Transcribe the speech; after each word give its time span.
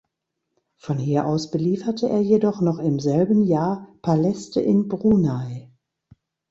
Von 0.77 0.97
hier 0.97 1.27
aus 1.27 1.51
belieferte 1.51 2.09
er 2.09 2.21
jedoch 2.23 2.59
noch 2.59 2.79
im 2.79 2.99
selben 2.99 3.43
Jahr 3.43 3.87
Paläste 4.01 4.59
in 4.59 4.87
Brunei. 4.87 5.69